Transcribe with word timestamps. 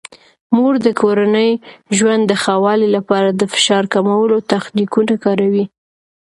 مور 0.55 0.73
د 0.85 0.87
کورني 1.01 1.49
ژوند 1.97 2.23
د 2.27 2.33
ښه 2.41 2.55
والي 2.63 2.87
لپاره 2.97 3.29
د 3.31 3.41
فشار 3.53 3.83
کمولو 3.93 4.37
تخنیکونه 4.51 5.13
کاروي. 5.23 5.65